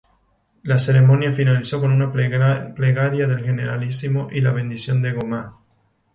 [0.63, 5.55] La ceremonia finalizó con una plegaria del Generalísimo y la bendición de Gomá.